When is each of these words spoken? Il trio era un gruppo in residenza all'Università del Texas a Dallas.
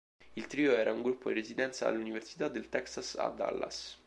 Il 0.33 0.47
trio 0.47 0.73
era 0.75 0.91
un 0.91 1.03
gruppo 1.03 1.29
in 1.29 1.35
residenza 1.35 1.85
all'Università 1.87 2.47
del 2.47 2.69
Texas 2.69 3.13
a 3.19 3.27
Dallas. 3.27 3.99